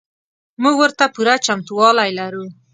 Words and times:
موږ 0.61 0.75
ورته 0.79 1.05
پوره 1.13 1.35
چمتو 1.45 1.73
والی 1.79 2.11
لرو. 2.19 2.45